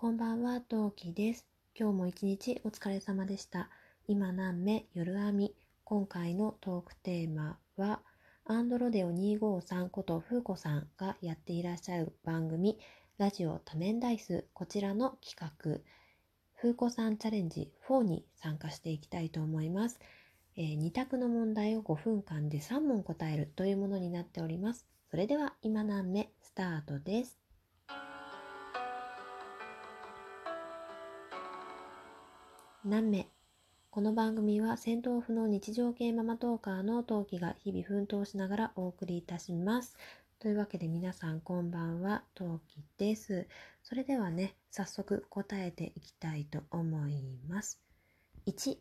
[0.00, 1.44] こんばんは、トウキです。
[1.74, 3.68] 今日も一日お疲れ様でした。
[4.06, 4.86] 今何目？
[4.94, 5.54] 夜編み。
[5.82, 8.00] 今回のトークテーマは、
[8.44, 12.78] アンドロデオ253ことフーコさんがやっていらっしゃる番組、
[13.18, 15.80] ラジオ多面ダイス、こちらの企画、
[16.54, 19.98] フーコさんチャレンジ4に参加していきたいと思います。
[20.56, 24.86] えー、2択の問題を5分間で3問答えるというものになっております。
[25.10, 26.30] それでは今何目？
[26.40, 27.47] スタートです。
[32.84, 33.26] 何名
[33.90, 39.96] この番組は戦闘不能日常系ママトーカーの陶器が日々奮闘しながらお送りいたします。
[40.38, 43.48] というわけで皆さんこんばんは、陶器です。
[43.82, 47.80] それではね、早速答えていきたいと思います。
[48.46, 48.76] 1、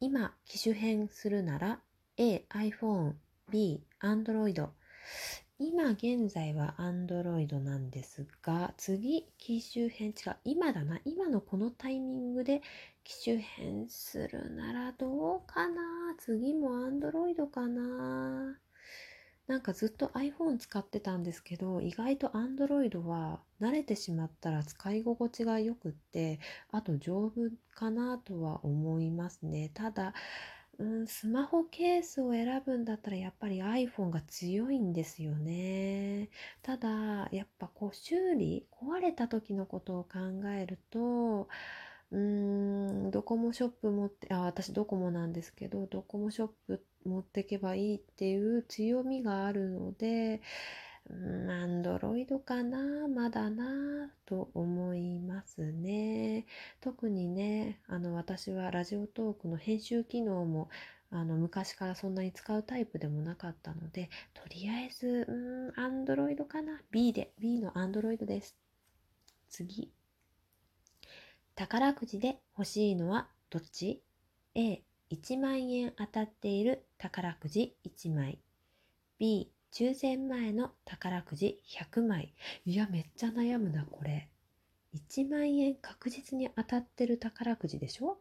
[0.00, 1.80] 今機種変するなら
[2.18, 3.14] A、iPhone、
[3.50, 4.68] B、Android。
[5.60, 11.00] 今現在は Android なんですが、次、機種変、違う、今だな。
[11.04, 12.62] 今のこのタイミングで
[13.02, 18.56] 機種変するならどうかな次も Android かな
[19.48, 26.38] なんかずっと iPhone 使ってたんですけど、意外と Android は慣れてしまったら使い心地が良くって、
[26.70, 29.70] あと丈夫かなとは思いますね。
[29.74, 30.14] ただ、
[30.78, 36.30] うん、スマホケースを選ぶんだったらやっぱり iPhone が強いんですよね。
[36.62, 40.18] ただ、やっぱこう修理、壊れた時のことを考
[40.50, 41.48] えると、
[42.12, 50.40] うーん、ドコモショップ持って、あ、私ドコモなんですけど、ドコモショップ持ってけばいいっていう強みがあるので、
[51.10, 56.46] アンドロイドかなまだなと思いますね。
[56.80, 60.68] 特にね、あの私はラジオトークの編集機能も
[61.10, 68.58] あの昔からそんなに使うタイプでもなかったので、とりあえず、うん、アンドロイドかな ?B で、B のアンドロイドです。
[69.48, 69.90] 次。
[71.54, 74.02] 宝くじで欲しいのはどっち
[74.54, 78.38] ?A、1万円当たっている宝くじ1枚。
[79.18, 82.34] B、抽選前の宝くじ100枚。
[82.64, 84.28] いや、めっちゃ悩むな、これ。
[84.94, 88.18] 1万円確実に当たってる宝くじでしょ？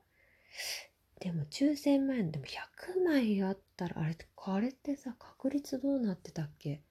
[1.20, 6.84] でも抽選前のでも100枚あったら、あれ、あれってさ、確率どうなってたっけ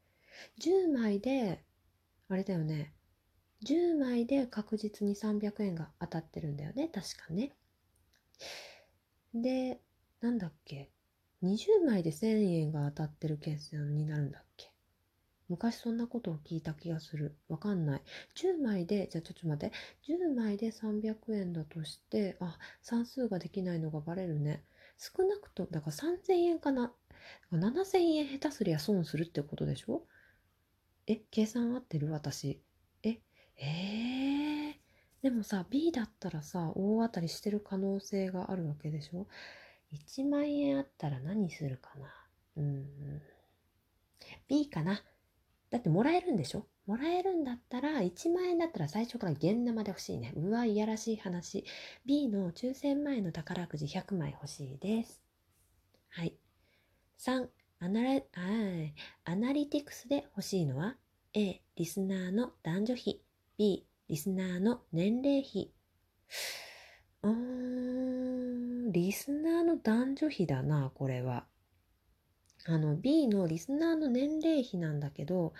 [0.58, 1.62] ?10 枚で、
[2.28, 2.92] あれだよね。
[3.62, 6.88] 10枚で確実に300円が当たってるんだよね。
[6.88, 7.52] 確かね。
[9.34, 9.80] で、
[10.20, 10.90] なんだっけ？
[11.42, 14.72] 20枚で1000円が当たってる計算になるんだっけ？
[15.48, 17.36] 昔そんなことを聞いた気がする。
[17.48, 18.02] わかんない。
[18.34, 19.76] 10枚で、じゃあちょっと待って。
[20.02, 24.64] 10枚で300円だとして、あ、算数ができないのがバレるね。
[24.98, 26.92] 少なくと、だから3000円かな。
[27.50, 30.06] 7000円下手すりゃ損するってことでしょ？
[31.06, 32.10] え、計算合ってる？
[32.12, 32.62] 私。
[33.02, 33.20] え、
[33.58, 34.74] えー、
[35.22, 39.26] でもさ、B だったらさ、大当たりしてる可能性があるわけでしょ？
[39.96, 42.06] 1万円あったら何するかな？
[42.56, 43.22] うん。
[44.48, 45.02] B かな。
[45.70, 46.66] だってもらえるんでしょ？
[46.86, 50.32] もらえるんだったら、1万円だったら最初から現生で欲しいね。
[50.36, 51.64] うわ、いやらしい話。
[52.04, 55.20] B の抽選前の宝くじ100枚欲しいです。
[56.10, 56.34] はい。
[57.18, 57.48] 3、
[57.80, 58.22] アナラ
[59.24, 60.96] アナリティクスで欲しいのは
[61.32, 63.22] ？A、リスナーの男女比
[63.58, 65.72] B、リスナーの年齢比、
[68.96, 71.44] リスナーの男女比だな、これは。
[72.64, 75.52] あの、B のリスナーの年齢比なんだけど、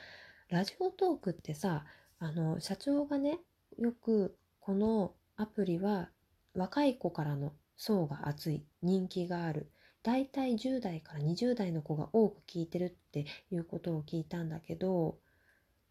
[0.49, 1.85] ラジオトークってさ、
[2.19, 3.39] あの、社長がね、
[3.77, 6.09] よくこのアプリは
[6.55, 9.71] 若い子からの層が厚い、人気がある。
[10.03, 15.19] だいたい10代から20代の子が多く聞いてるっていうことを聞いたんだけど、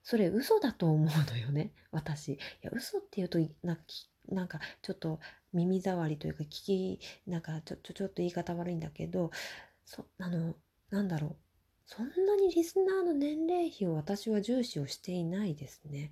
[0.01, 2.33] それ嘘だと思うのよね、私。
[2.33, 3.83] いや、嘘って言うとなんか
[4.29, 5.19] なんかちょっと
[5.55, 9.31] 耳障りというか聞きなんかちょちょちょっと言い方悪いんだけど
[9.85, 10.55] そあの
[10.89, 11.35] なんだろう
[11.85, 16.11] そんなにリスナーの年齢比を私は重視をしていないですね。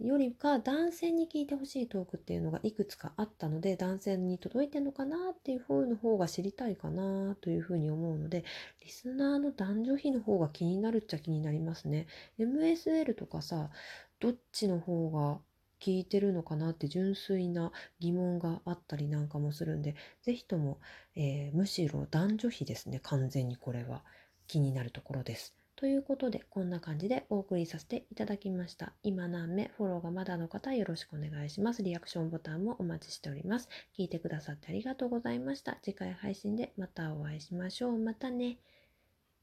[0.00, 8.44] よりか男性に聞いてほしいトークっていうのがいくつかあったので男性に届いてるのかなっていう風の方が知りたいかなというふうに思うので
[8.80, 12.06] リスナーの男女比の方が気になるっちゃ気になりますね。
[12.38, 13.70] MSL とかさ
[14.18, 15.40] どっちの方が
[15.82, 20.78] 聞いてるのかなって純粋な疑問があったりなんかもするんで、是非とも、
[21.16, 24.04] えー、むしろ男女比ですね、完全にこれは
[24.46, 25.56] 気になるところです。
[25.74, 28.92] ということで、こんな感じでお送りさせていただきました。
[29.02, 31.82] 今何目、フォローがまだの方よろしくお願いします。
[31.82, 33.68] リアクションボタンもお待ちしております。
[33.98, 35.78] 聞いてくださってありがとうございました。
[35.82, 37.98] 次回配信でまたお会いしましょう。
[37.98, 38.58] またね。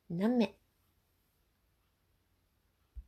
[0.09, 0.55] 何目